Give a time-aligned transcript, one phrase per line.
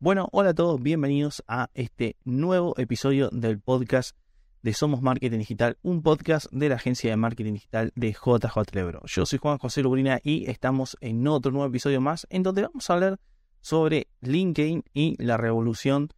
[0.00, 4.16] Bueno, hola a todos, bienvenidos a este nuevo episodio del podcast
[4.62, 9.02] de Somos Marketing Digital, un podcast de la agencia de marketing digital de JJ Lebro.
[9.06, 12.88] Yo soy Juan José Lubrina y estamos en otro nuevo episodio más en donde vamos
[12.88, 13.18] a hablar
[13.60, 16.10] sobre LinkedIn y la revolución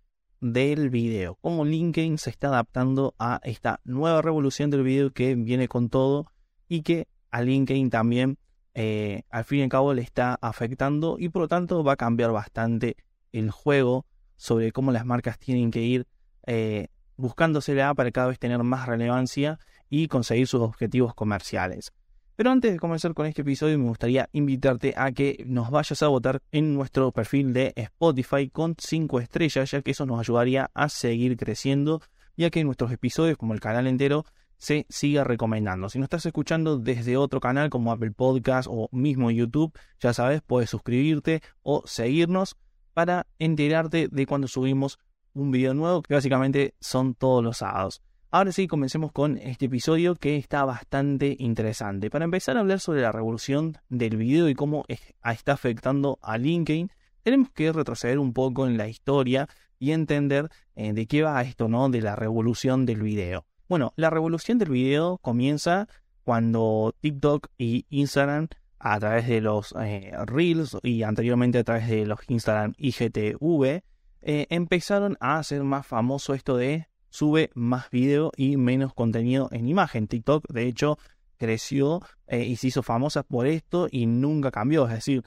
[0.42, 5.68] del video, cómo LinkedIn se está adaptando a esta nueva revolución del video que viene
[5.68, 6.26] con todo
[6.68, 8.36] y que a LinkedIn también
[8.74, 11.96] eh, al fin y al cabo le está afectando y por lo tanto va a
[11.96, 12.98] cambiar bastante
[13.32, 14.06] el juego
[14.36, 16.06] sobre cómo las marcas tienen que ir
[16.46, 21.92] eh, buscándosela para cada vez tener más relevancia y conseguir sus objetivos comerciales.
[22.36, 26.08] Pero antes de comenzar con este episodio me gustaría invitarte a que nos vayas a
[26.08, 30.88] votar en nuestro perfil de Spotify con 5 estrellas, ya que eso nos ayudaría a
[30.88, 32.00] seguir creciendo,
[32.38, 34.24] ya que nuestros episodios, como el canal entero,
[34.56, 35.90] se siga recomendando.
[35.90, 40.40] Si no estás escuchando desde otro canal como Apple Podcast o mismo YouTube, ya sabes,
[40.40, 42.56] puedes suscribirte o seguirnos
[42.92, 44.98] para enterarte de cuando subimos
[45.34, 48.02] un video nuevo, que básicamente son todos los sábados.
[48.32, 52.10] Ahora sí, comencemos con este episodio que está bastante interesante.
[52.10, 56.90] Para empezar a hablar sobre la revolución del video y cómo está afectando a LinkedIn,
[57.24, 59.48] tenemos que retroceder un poco en la historia
[59.80, 61.88] y entender eh, de qué va esto, ¿no?
[61.88, 63.46] De la revolución del video.
[63.68, 65.88] Bueno, la revolución del video comienza
[66.22, 68.48] cuando TikTok y Instagram
[68.80, 73.82] a través de los eh, Reels y anteriormente a través de los Instagram IGTV,
[74.22, 79.68] eh, empezaron a hacer más famoso esto de sube más video y menos contenido en
[79.68, 80.08] imagen.
[80.08, 80.98] TikTok, de hecho,
[81.36, 84.86] creció eh, y se hizo famosa por esto y nunca cambió.
[84.86, 85.24] Es decir,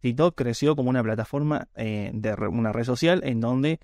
[0.00, 3.80] TikTok creció como una plataforma de una red social en donde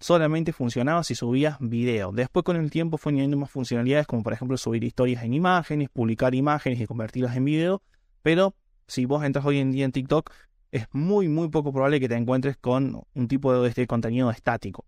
[0.00, 2.12] solamente funcionaba si subías video.
[2.12, 5.88] Después con el tiempo fue añadiendo más funcionalidades como por ejemplo subir historias en imágenes,
[5.90, 7.82] publicar imágenes y convertirlas en video
[8.28, 8.54] pero
[8.86, 10.30] si vos entras hoy en día en TikTok,
[10.70, 14.84] es muy, muy poco probable que te encuentres con un tipo de este contenido estático.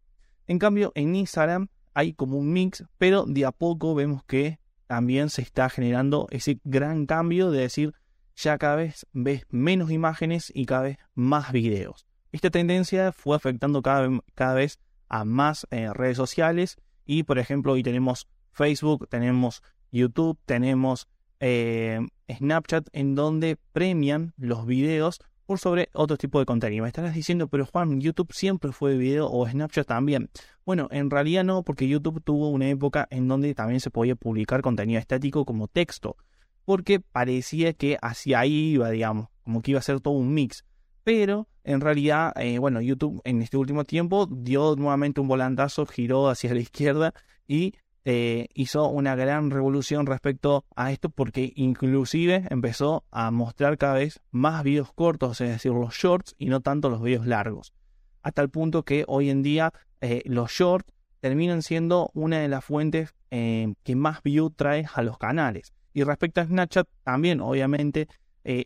[0.47, 5.30] En cambio, en Instagram hay como un mix, pero de a poco vemos que también
[5.30, 7.94] se está generando ese gran cambio de decir,
[8.37, 12.06] ya cada vez ves menos imágenes y cada vez más videos.
[12.32, 16.76] Esta tendencia fue afectando cada, vez a más eh, redes sociales
[17.06, 21.09] y, por ejemplo, hoy tenemos Facebook, tenemos YouTube, tenemos
[21.40, 26.84] eh, Snapchat en donde premian los videos por sobre otro tipo de contenido.
[26.84, 30.30] Me estarás diciendo, pero Juan, YouTube siempre fue video o Snapchat también.
[30.64, 34.62] Bueno, en realidad no, porque YouTube tuvo una época en donde también se podía publicar
[34.62, 36.16] contenido estático como texto,
[36.64, 40.64] porque parecía que hacia ahí iba, digamos, como que iba a ser todo un mix.
[41.02, 46.28] Pero en realidad, eh, bueno, YouTube en este último tiempo dio nuevamente un volantazo, giró
[46.28, 47.12] hacia la izquierda
[47.48, 47.74] y
[48.06, 54.21] eh, hizo una gran revolución respecto a esto porque inclusive empezó a mostrar cada vez
[54.31, 57.75] más videos cortos, es decir, los shorts y no tanto los videos largos.
[58.22, 60.91] Hasta el punto que hoy en día eh, los shorts
[61.21, 65.75] terminan siendo una de las fuentes eh, que más view trae a los canales.
[65.93, 68.09] Y respecto a Snapchat, también obviamente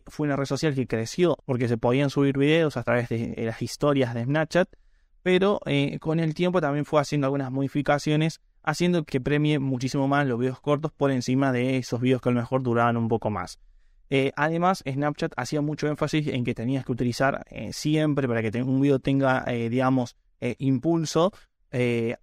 [0.07, 3.61] fue una red social que creció porque se podían subir videos a través de las
[3.61, 4.69] historias de Snapchat,
[5.21, 5.59] pero
[5.99, 10.59] con el tiempo también fue haciendo algunas modificaciones haciendo que premie muchísimo más los videos
[10.59, 13.59] cortos por encima de esos videos que a lo mejor duraban un poco más.
[14.09, 18.61] Eh, además, Snapchat hacía mucho énfasis en que tenías que utilizar eh, siempre para que
[18.61, 20.15] un video tenga, eh, digamos,
[20.59, 21.31] impulso,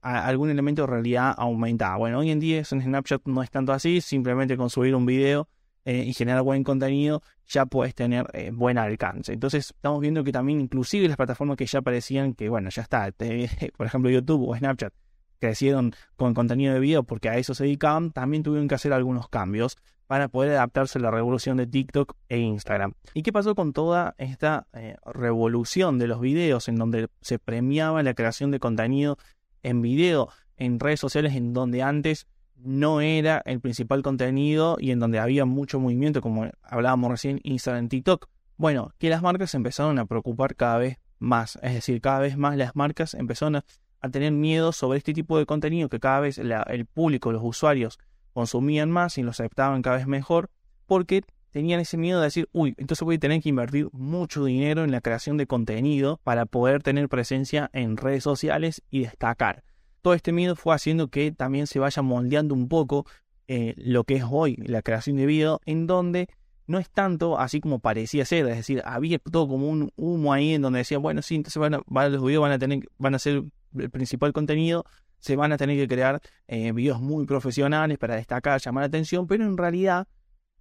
[0.00, 1.96] algún elemento de realidad aumentada.
[1.96, 5.48] Bueno, hoy en día en Snapchat no es tanto así, simplemente con subir un video
[5.84, 9.32] y generar buen contenido ya puedes tener buen alcance.
[9.32, 13.10] Entonces estamos viendo que también inclusive las plataformas que ya parecían que, bueno, ya está,
[13.76, 14.94] por ejemplo YouTube o Snapchat,
[15.42, 19.28] crecieron con contenido de video porque a eso se dedicaban, también tuvieron que hacer algunos
[19.28, 19.76] cambios
[20.06, 22.92] para poder adaptarse a la revolución de TikTok e Instagram.
[23.12, 28.04] ¿Y qué pasó con toda esta eh, revolución de los videos en donde se premiaba
[28.04, 29.18] la creación de contenido
[29.64, 35.00] en video en redes sociales en donde antes no era el principal contenido y en
[35.00, 38.28] donde había mucho movimiento, como hablábamos recién, Instagram, TikTok?
[38.56, 42.56] Bueno, que las marcas empezaron a preocupar cada vez más, es decir, cada vez más
[42.56, 43.64] las marcas empezaron a
[44.02, 47.98] a tener miedo sobre este tipo de contenido que cada vez el público, los usuarios
[48.32, 50.50] consumían más y lo aceptaban cada vez mejor,
[50.86, 54.84] porque tenían ese miedo de decir, uy, entonces voy a tener que invertir mucho dinero
[54.84, 59.62] en la creación de contenido para poder tener presencia en redes sociales y destacar.
[60.00, 63.06] Todo este miedo fue haciendo que también se vaya moldeando un poco
[63.46, 66.28] eh, lo que es hoy la creación de video, en donde
[66.66, 70.54] no es tanto así como parecía ser, es decir, había todo como un humo ahí
[70.54, 73.18] en donde decía, bueno, sí, entonces van a, los videos van a tener, van a
[73.18, 73.44] ser
[73.78, 74.84] el principal contenido,
[75.18, 79.26] se van a tener que crear eh, videos muy profesionales para destacar, llamar la atención,
[79.26, 80.08] pero en realidad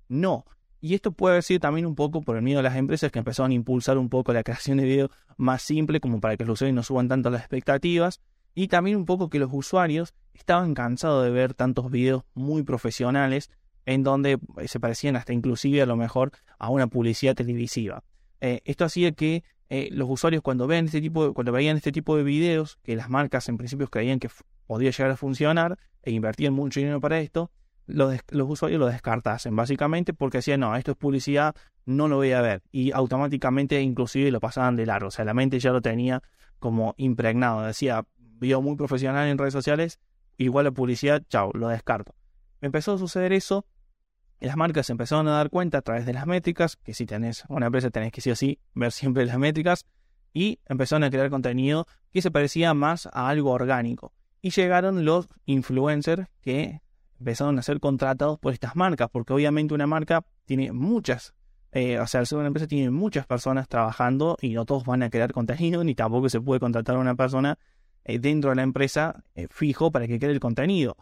[0.07, 0.45] no.
[0.79, 3.19] Y esto puede haber sido también un poco por el miedo de las empresas que
[3.19, 6.53] empezaron a impulsar un poco la creación de video más simple, como para que los
[6.53, 8.19] usuarios no suban tanto las expectativas.
[8.53, 13.49] Y también un poco que los usuarios estaban cansados de ver tantos videos muy profesionales
[13.85, 18.03] en donde eh, se parecían hasta inclusive a lo mejor a una publicidad televisiva.
[18.41, 19.43] Eh, esto hacía que
[19.73, 23.09] eh, los usuarios cuando ven este tipo cuando veían este tipo de videos que las
[23.09, 24.29] marcas en principio creían que
[24.67, 27.51] podía llegar a funcionar e invertían mucho dinero para esto,
[27.87, 32.41] los, usuarios lo descartasen, básicamente porque decían, no, esto es publicidad, no lo voy a
[32.41, 32.63] ver.
[32.73, 35.07] Y automáticamente inclusive lo pasaban de largo.
[35.07, 36.21] O sea, la mente ya lo tenía
[36.59, 37.61] como impregnado.
[37.61, 40.01] Decía, vio muy profesional en redes sociales,
[40.37, 42.13] igual la publicidad, chao, lo descarto.
[42.59, 43.65] Empezó a suceder eso.
[44.41, 47.67] Las marcas empezaron a dar cuenta a través de las métricas, que si tenés una
[47.67, 49.85] empresa tenés que sí o sí ver siempre las métricas,
[50.33, 54.13] y empezaron a crear contenido que se parecía más a algo orgánico.
[54.41, 56.81] Y llegaron los influencers que
[57.19, 61.35] empezaron a ser contratados por estas marcas, porque obviamente una marca tiene muchas,
[61.71, 65.31] eh, o sea, una empresa tiene muchas personas trabajando y no todos van a crear
[65.33, 67.59] contenido, ni tampoco se puede contratar a una persona
[68.05, 70.97] eh, dentro de la empresa eh, fijo para que cree el contenido.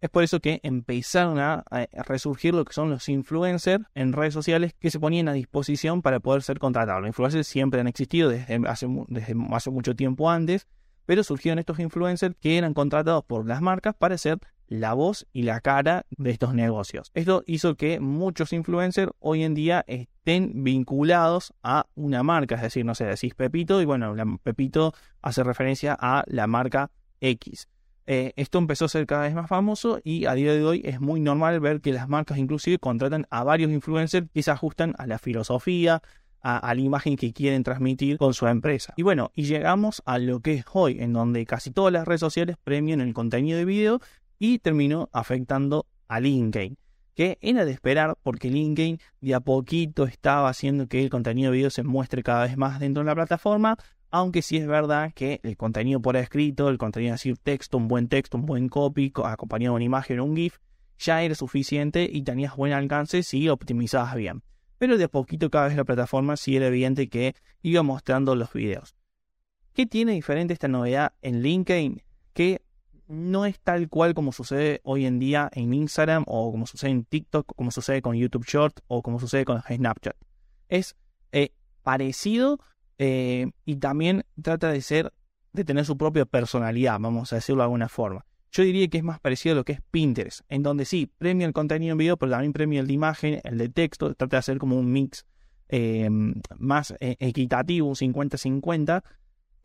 [0.00, 1.64] Es por eso que empezaron a,
[2.06, 6.20] resurgir lo que son los influencers en redes sociales que se ponían a disposición para
[6.20, 7.00] poder ser contratados.
[7.00, 10.66] Los influencers siempre han existido desde hace, desde hace mucho tiempo antes,
[11.06, 14.38] pero surgieron estos influencers que eran contratados por las marcas para ser
[14.68, 17.10] la voz y la cara de estos negocios.
[17.14, 22.84] Esto hizo que muchos influencers hoy en día estén vinculados a una marca, es decir,
[22.84, 24.92] no sé, decís Pepito y bueno, Pepito
[25.22, 26.90] hace referencia a la marca
[27.20, 27.68] X.
[28.06, 31.00] Eh, esto empezó a ser cada vez más famoso y a día de hoy es
[31.00, 35.06] muy normal ver que las marcas inclusive contratan a varios influencers que se ajustan a
[35.06, 36.02] la filosofía,
[36.40, 38.94] a, la imagen que quieren transmitir con su empresa.
[38.96, 42.20] Y bueno, y llegamos a lo que es hoy, en donde casi todas las redes
[42.20, 44.00] sociales premian el contenido de video
[44.38, 46.78] y terminó afectando a LinkedIn,
[47.14, 51.56] que era de esperar porque LinkedIn de a poquito estaba haciendo que el contenido de
[51.56, 53.76] video se muestre cada vez más dentro de la plataforma,
[54.16, 58.08] aunque sí es verdad que el contenido por escrito, el contenido decir texto, un buen
[58.08, 60.56] texto, un buen copy, acompañado de una imagen o un GIF,
[60.98, 64.42] ya era suficiente y tenías buen alcance si optimizabas bien.
[64.78, 68.54] Pero de a poquito cada vez la plataforma sí era evidente que iba mostrando los
[68.54, 68.96] videos.
[69.74, 72.02] ¿Qué tiene diferente esta novedad en LinkedIn?
[72.32, 72.62] Que
[73.08, 77.04] no es tal cual como sucede hoy en día en Instagram o como sucede en
[77.04, 80.16] TikTok, como sucede con YouTube Short o como sucede con Snapchat.
[80.70, 80.96] Es
[81.32, 81.50] eh,
[81.82, 82.60] parecido
[82.98, 85.12] eh, y también trata de ser,
[85.52, 88.24] de tener su propia personalidad, vamos a decirlo de alguna forma.
[88.52, 91.46] Yo diría que es más parecido a lo que es Pinterest, en donde sí, premia
[91.46, 94.38] el contenido en video, pero también premia el de imagen, el de texto, trata de
[94.38, 95.26] hacer como un mix
[95.68, 96.08] eh,
[96.56, 99.02] más equitativo, un 50-50,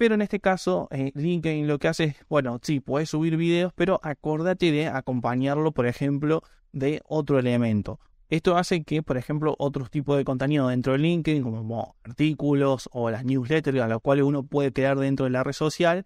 [0.02, 3.72] pero en este caso, eh, LinkedIn lo que hace es, bueno, sí, puedes subir videos,
[3.76, 6.42] pero acordate de acompañarlo, por ejemplo,
[6.72, 8.00] de otro elemento.
[8.32, 13.10] Esto hace que, por ejemplo, otros tipos de contenido dentro de LinkedIn, como artículos o
[13.10, 16.06] las newsletters a las cuales uno puede crear dentro de la red social,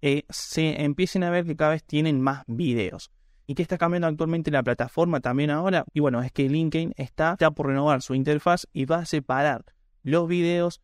[0.00, 3.10] eh, se empiecen a ver que cada vez tienen más videos.
[3.48, 5.84] ¿Y qué está cambiando actualmente la plataforma también ahora?
[5.92, 9.64] Y bueno, es que LinkedIn está, está por renovar su interfaz y va a separar
[10.04, 10.80] los videos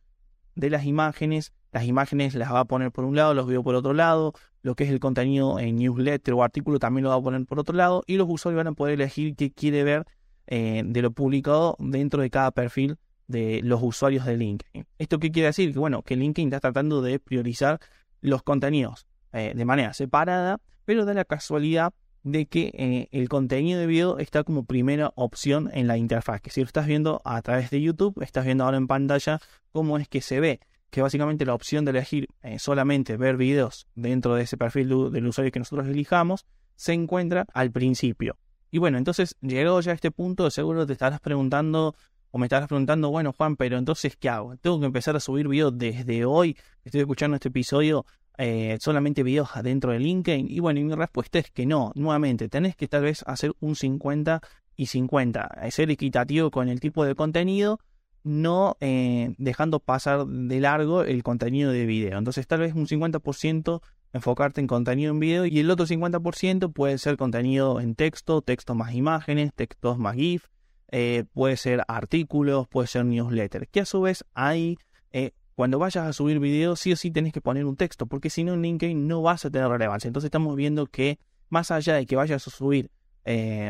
[0.55, 3.75] de las imágenes las imágenes las va a poner por un lado, los videos por
[3.75, 7.21] otro lado, lo que es el contenido en newsletter o artículo también lo va a
[7.21, 10.05] poner por otro lado y los usuarios van a poder elegir qué quiere ver
[10.47, 12.97] eh, de lo publicado dentro de cada perfil
[13.27, 14.85] de los usuarios de LinkedIn.
[14.97, 15.71] ¿Esto qué quiere decir?
[15.71, 17.79] Que bueno, que LinkedIn está tratando de priorizar
[18.19, 23.79] los contenidos eh, de manera separada, pero da la casualidad de que eh, el contenido
[23.79, 26.41] de video está como primera opción en la interfaz.
[26.41, 29.39] Que si lo estás viendo a través de YouTube, estás viendo ahora en pantalla
[29.71, 32.27] cómo es que se ve que básicamente la opción de elegir
[32.57, 37.71] solamente ver videos dentro de ese perfil del usuario que nosotros elijamos se encuentra al
[37.71, 38.37] principio.
[38.71, 41.93] Y bueno, entonces llegado ya a este punto, seguro te estarás preguntando
[42.31, 44.55] o me estarás preguntando, bueno Juan, pero entonces ¿qué hago?
[44.57, 46.57] ¿Tengo que empezar a subir videos desde hoy?
[46.85, 48.05] Estoy escuchando este episodio
[48.37, 50.49] eh, solamente videos adentro de LinkedIn.
[50.49, 53.75] Y bueno, y mi respuesta es que no, nuevamente, tenés que tal vez hacer un
[53.75, 54.41] 50
[54.77, 57.79] y 50, ser equitativo con el tipo de contenido
[58.23, 62.17] no eh, dejando pasar de largo el contenido de video.
[62.17, 63.81] Entonces tal vez un 50%
[64.13, 68.75] enfocarte en contenido en video y el otro 50% puede ser contenido en texto, texto
[68.75, 70.45] más imágenes, textos más GIF,
[70.89, 73.67] eh, puede ser artículos, puede ser newsletter.
[73.69, 74.77] Que a su vez ahí,
[75.11, 78.29] eh, cuando vayas a subir video, sí o sí tenés que poner un texto, porque
[78.29, 80.07] si no en LinkedIn no vas a tener relevancia.
[80.07, 82.91] Entonces estamos viendo que más allá de que vayas a subir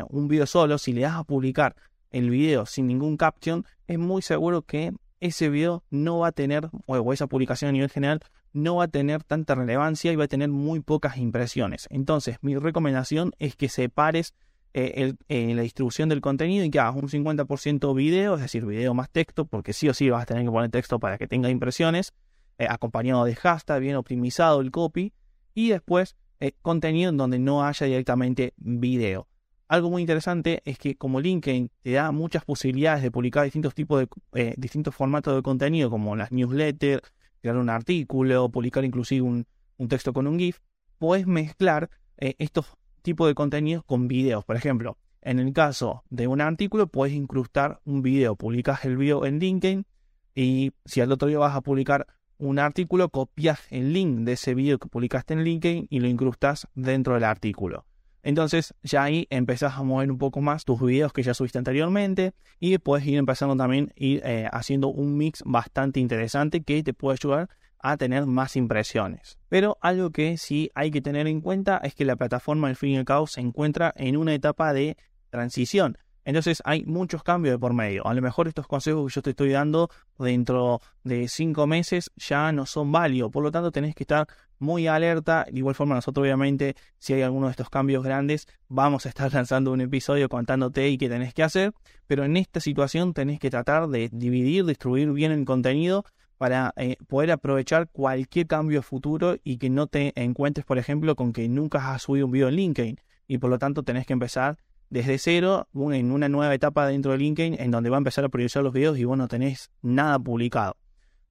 [0.10, 1.76] un video solo, si le das a publicar
[2.10, 6.70] el video sin ningún caption, es muy seguro que ese video no va a tener,
[6.88, 8.22] o esa publicación a nivel general,
[8.54, 11.88] no va a tener tanta relevancia y va a tener muy pocas impresiones.
[11.90, 14.34] Entonces, mi recomendación es que separes
[14.74, 19.10] eh, la distribución del contenido y que hagas un 50% video, es decir, video más
[19.10, 22.14] texto, porque sí o sí vas a tener que poner texto para que tenga impresiones,
[22.58, 25.14] acompañado de hashtag, bien optimizado el copy,
[25.54, 26.16] y después
[26.62, 29.28] contenido en donde no haya directamente video.
[29.68, 34.06] Algo muy interesante es que como LinkedIn te da muchas posibilidades de publicar distintos tipos
[34.34, 37.10] de distintos formatos de contenido, como las newsletters,
[37.42, 39.46] crear un artículo, publicar inclusive un,
[39.90, 40.60] texto con un GIF,
[41.00, 44.46] puedes mezclar eh, estos tipos de contenidos con videos.
[44.46, 49.26] Por ejemplo, en el caso de un artículo, puedes incrustar un video, publicas el video
[49.26, 49.86] en LinkedIn
[50.36, 52.08] y si al otro día vas a publicar
[52.38, 56.68] un artículo, copias el link de ese video que publicaste en LinkedIn y lo incrustas
[56.74, 57.86] dentro del artículo.
[58.24, 62.34] Entonces ya ahí empezás a mover un poco más tus videos que ya subiste anteriormente
[62.60, 67.18] y puedes ir empezando también ir eh, haciendo un mix bastante interesante que te puede
[67.20, 67.50] ayudar
[67.80, 69.40] a tener más impresiones.
[69.50, 72.92] Pero algo que sí hay que tener en cuenta es que la plataforma del fin
[72.92, 74.98] y al se encuentra en una etapa de
[75.30, 75.98] transición.
[76.24, 78.06] Entonces hay muchos cambios de por medio.
[78.06, 82.52] A lo mejor estos consejos que yo te estoy dando dentro de cinco meses ya
[82.52, 83.32] no son válidos.
[83.32, 84.28] Por lo tanto, tenés que estar
[84.60, 85.46] muy alerta.
[85.52, 89.34] De igual forma, nosotros obviamente, si hay alguno de estos cambios grandes, vamos a estar
[89.34, 91.74] lanzando un episodio contándote y qué tenés que hacer.
[92.08, 96.06] Pero en esta situación tenés que tratar de dividir, distribuir bien el contenido
[96.38, 101.34] para eh, poder aprovechar cualquier cambio futuro y que no te encuentres, por ejemplo, con
[101.34, 104.58] que nunca has subido un video en LinkedIn y por lo tanto tenés que empezar
[104.92, 108.30] desde cero en una nueva etapa dentro de LinkedIn en donde va a empezar a
[108.30, 110.76] priorizar los videos y vos no tenés nada publicado.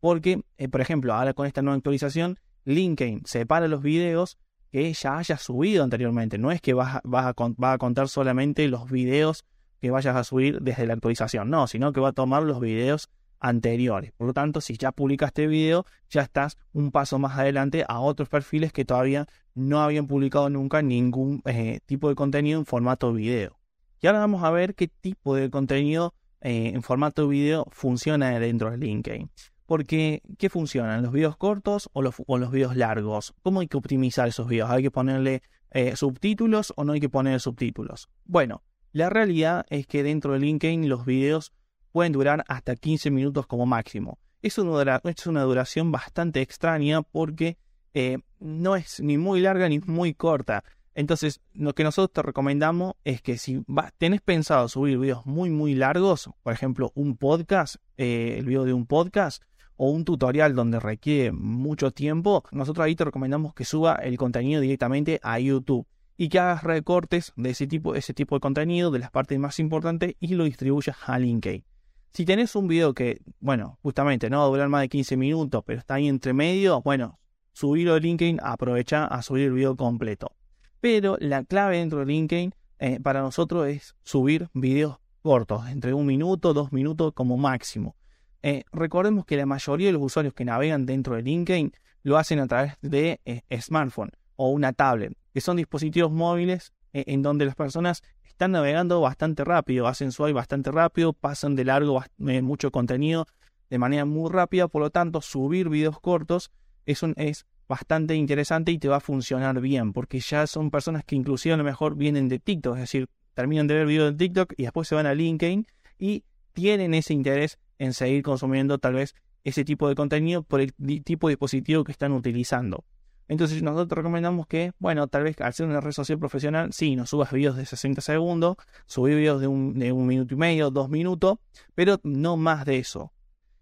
[0.00, 4.38] Porque, eh, por ejemplo, ahora con esta nueva actualización, LinkedIn separa los videos
[4.72, 6.38] que ya hayas subido anteriormente.
[6.38, 9.44] No es que vas a, vas a, a contar solamente los videos
[9.78, 13.10] que vayas a subir desde la actualización, no, sino que va a tomar los videos
[13.40, 14.12] anteriores.
[14.12, 18.28] Por lo tanto, si ya publicaste video, ya estás un paso más adelante a otros
[18.28, 23.58] perfiles que todavía no habían publicado nunca ningún eh, tipo de contenido en formato video.
[24.00, 28.70] Y ahora vamos a ver qué tipo de contenido eh, en formato video funciona dentro
[28.70, 29.30] de LinkedIn.
[29.66, 31.02] Porque, ¿qué funcionan?
[31.02, 33.34] ¿Los videos cortos o los, o los videos largos?
[33.42, 34.70] ¿Cómo hay que optimizar esos videos?
[34.70, 38.08] ¿Hay que ponerle eh, subtítulos o no hay que poner subtítulos?
[38.24, 41.52] Bueno, la realidad es que dentro de LinkedIn los videos
[41.92, 44.18] pueden durar hasta 15 minutos como máximo.
[44.42, 47.58] Es una, es una duración bastante extraña porque
[47.94, 50.64] eh, no es ni muy larga ni muy corta.
[50.94, 53.64] Entonces, lo que nosotros te recomendamos es que si
[53.98, 58.72] tenés pensado subir videos muy, muy largos, por ejemplo, un podcast, eh, el video de
[58.72, 59.42] un podcast,
[59.76, 64.60] o un tutorial donde requiere mucho tiempo, nosotros ahí te recomendamos que suba el contenido
[64.60, 65.86] directamente a YouTube
[66.18, 69.58] y que hagas recortes de ese tipo, ese tipo de contenido, de las partes más
[69.58, 71.64] importantes, y lo distribuyas a LinkedIn.
[72.12, 75.62] Si tenés un video que, bueno, justamente no va a durar más de 15 minutos,
[75.64, 77.20] pero está ahí entre medio, bueno,
[77.52, 80.32] subirlo de LinkedIn, aprovecha a subir el video completo.
[80.80, 86.04] Pero la clave dentro de LinkedIn eh, para nosotros es subir videos cortos, entre un
[86.04, 87.94] minuto, dos minutos como máximo.
[88.42, 92.40] Eh, recordemos que la mayoría de los usuarios que navegan dentro de LinkedIn lo hacen
[92.40, 97.54] a través de eh, smartphone o una tablet, que son dispositivos móviles en donde las
[97.54, 98.02] personas
[98.40, 103.26] están navegando bastante rápido, hacen swipe bastante rápido, pasan de largo eh, mucho contenido
[103.68, 106.50] de manera muy rápida, por lo tanto subir videos cortos
[106.86, 111.16] es, es bastante interesante y te va a funcionar bien, porque ya son personas que
[111.16, 114.54] inclusive a lo mejor vienen de TikTok, es decir, terminan de ver videos de TikTok
[114.56, 115.66] y después se van a LinkedIn
[115.98, 120.72] y tienen ese interés en seguir consumiendo tal vez ese tipo de contenido por el
[121.04, 122.86] tipo de dispositivo que están utilizando.
[123.30, 127.06] Entonces nosotros recomendamos que, bueno, tal vez al ser una red social profesional, sí, no
[127.06, 128.56] subas videos de 60 segundos,
[128.86, 131.38] subir videos de un, de un minuto y medio, dos minutos,
[131.76, 133.12] pero no más de eso.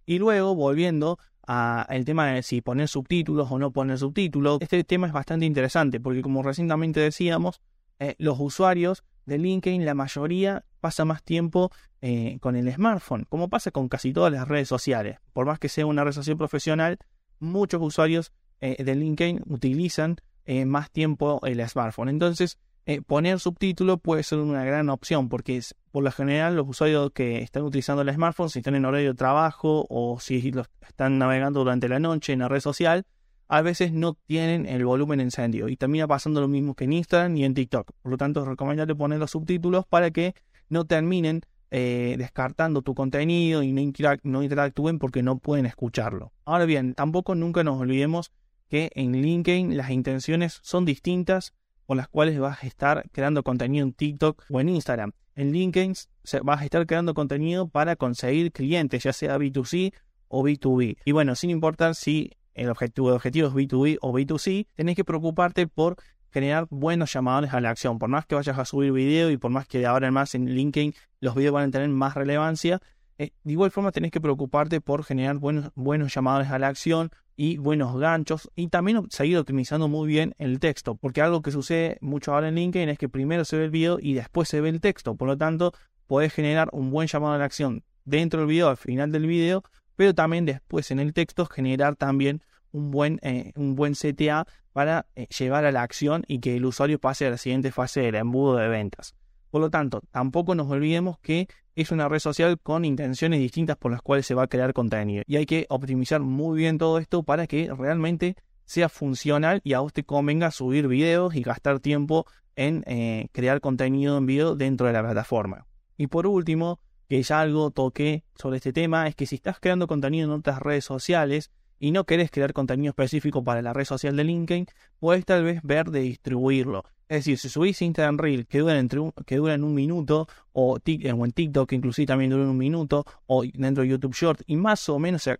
[0.07, 5.07] Y luego, volviendo al tema de si poner subtítulos o no poner subtítulos, este tema
[5.07, 7.61] es bastante interesante porque como recientemente decíamos,
[7.99, 11.71] eh, los usuarios de LinkedIn, la mayoría pasa más tiempo
[12.01, 15.19] eh, con el smartphone, como pasa con casi todas las redes sociales.
[15.35, 16.97] Por más que sea una red social profesional,
[17.39, 22.09] muchos usuarios eh, de LinkedIn utilizan eh, más tiempo el smartphone.
[22.09, 25.61] Entonces, eh, poner subtítulo puede ser una gran opción porque
[25.91, 29.15] por lo general los usuarios que están utilizando el smartphone, si están en horario de
[29.15, 33.05] trabajo o si los están navegando durante la noche en la red social,
[33.47, 37.37] a veces no tienen el volumen encendido y termina pasando lo mismo que en Instagram
[37.37, 37.93] y en TikTok.
[38.03, 40.35] Por lo tanto, es recomendable poner los subtítulos para que
[40.69, 46.33] no terminen descartando tu contenido y no interactúen porque no pueden escucharlo.
[46.47, 48.33] Ahora bien, tampoco nunca nos olvidemos
[48.69, 51.55] que en LinkedIn las intenciones son distintas
[51.87, 55.13] con las cuales vas a estar creando contenido en TikTok o en Instagram.
[55.35, 55.95] En LinkedIn
[56.43, 59.95] vas a estar creando contenido para conseguir clientes, ya sea B2C
[60.29, 60.99] o B2B.
[61.05, 65.05] Y bueno, sin importar si el objetivo, de objetivo es B2B o B2C, tenés que
[65.05, 65.97] preocuparte por
[66.31, 67.99] generar buenos llamadores a la acción.
[67.99, 70.35] Por más que vayas a subir video y por más que de ahora en más
[70.35, 72.81] en LinkedIn los videos van a tener más relevancia,
[73.19, 77.11] eh, de igual forma tenés que preocuparte por generar buenos, buenos llamadores a la acción
[77.37, 81.99] y buenos ganchos y también seguir optimizando muy bien el texto, porque algo que sucede
[82.01, 84.69] mucho ahora en LinkedIn es que primero se ve el video y después se ve
[84.69, 85.73] el texto, por lo tanto
[86.07, 89.63] podés generar un buen llamado a la acción dentro del video, al final del video,
[89.97, 95.07] pero también después en el texto generar también un buen, eh, un buen CTA para
[95.17, 98.15] eh, llevar a la acción y que el usuario pase a la siguiente fase del
[98.15, 99.15] embudo de ventas.
[99.51, 101.49] Por lo tanto, tampoco nos olvidemos que
[101.81, 105.23] es una red social con intenciones distintas por las cuales se va a crear contenido.
[105.27, 109.81] Y hay que optimizar muy bien todo esto para que realmente sea funcional y a
[109.81, 114.93] usted convenga subir videos y gastar tiempo en eh, crear contenido en video dentro de
[114.93, 115.67] la plataforma.
[115.97, 119.87] Y por último, que ya algo toqué sobre este tema, es que si estás creando
[119.87, 124.17] contenido en otras redes sociales, y no querés crear contenido específico para la red social
[124.17, 124.67] de LinkedIn,
[124.99, 126.85] puedes tal vez ver de distribuirlo.
[127.09, 130.77] Es decir, si subís Instagram Reel que duran, entre un, que duran un minuto, o,
[130.85, 134.57] eh, en TikTok que inclusive también duran un minuto, o dentro de YouTube Short, y
[134.57, 135.38] más o menos se,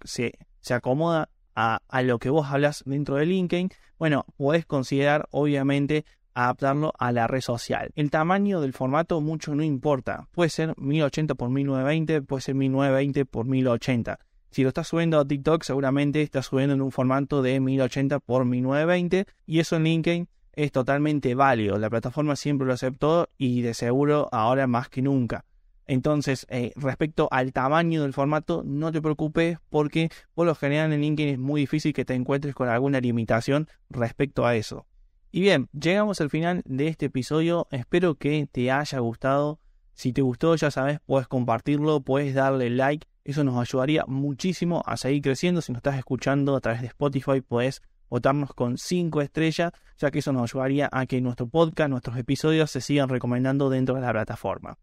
[0.61, 6.07] se, acomoda a, a, lo que vos hablas dentro de LinkedIn, bueno, podés considerar obviamente
[6.33, 7.91] adaptarlo a la red social.
[7.97, 10.29] El tamaño del formato mucho no importa.
[10.31, 14.19] Puede ser 1080 x 1920, puede ser 1920 x 1080.
[14.51, 18.25] Si lo estás subiendo a TikTok, seguramente estás subiendo en un formato de 1080 x
[18.27, 21.79] 1920 y eso en LinkedIn es totalmente válido.
[21.79, 25.45] La plataforma siempre lo aceptó y de seguro ahora más que nunca.
[25.87, 31.01] Entonces, eh, respecto al tamaño del formato, no te preocupes porque por lo general en
[31.01, 34.85] LinkedIn es muy difícil que te encuentres con alguna limitación respecto a eso.
[35.31, 37.69] Y bien, llegamos al final de este episodio.
[37.71, 39.61] Espero que te haya gustado.
[39.95, 44.97] Si te gustó, ya sabes, puedes compartirlo, puedes darle like eso nos ayudaría muchísimo a
[44.97, 45.61] seguir creciendo.
[45.61, 50.21] Si nos estás escuchando a través de Spotify, puedes votarnos con 5 estrellas, ya que
[50.21, 54.13] eso nos ayudaría a que nuestro podcast, nuestros episodios se sigan recomendando dentro de la
[54.13, 54.79] plataforma.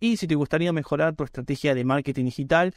[0.00, 2.74] Y si te gustaría mejorar tu estrategia de marketing digital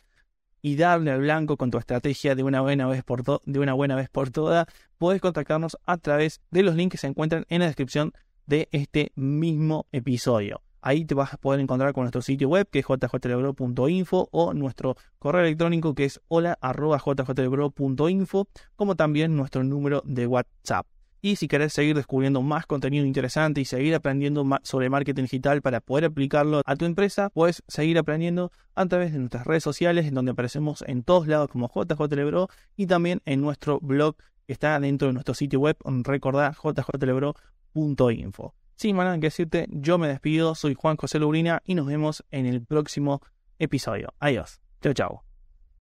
[0.62, 3.96] y darle al blanco con tu estrategia de una buena vez por, de una buena
[3.96, 7.68] vez por todas, puedes contactarnos a través de los links que se encuentran en la
[7.68, 8.14] descripción
[8.46, 10.62] de este mismo episodio.
[10.82, 14.96] Ahí te vas a poder encontrar con nuestro sitio web que es jjlebro.info o nuestro
[15.20, 20.86] correo electrónico que es hola.jjlebro.info, como también nuestro número de WhatsApp.
[21.22, 25.82] Y si querés seguir descubriendo más contenido interesante y seguir aprendiendo sobre marketing digital para
[25.82, 30.14] poder aplicarlo a tu empresa, puedes seguir aprendiendo a través de nuestras redes sociales, en
[30.14, 35.08] donde aparecemos en todos lados como JJLebro y también en nuestro blog que está dentro
[35.08, 38.54] de nuestro sitio web, recordad jjlebro.info.
[38.78, 42.24] Sin más nada que decirte, yo me despido, soy Juan José Lubrina y nos vemos
[42.30, 43.22] en el próximo
[43.58, 44.14] episodio.
[44.20, 44.62] Adiós.
[44.82, 45.27] Chao, chao.